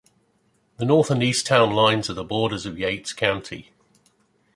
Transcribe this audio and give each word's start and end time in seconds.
The 0.77 0.85
north 0.85 1.11
and 1.11 1.21
east 1.21 1.45
town 1.45 1.75
lines 1.75 2.09
are 2.09 2.15
the 2.15 2.23
border 2.23 2.55
of 2.67 2.79
Yates 2.79 3.13
County. 3.13 3.71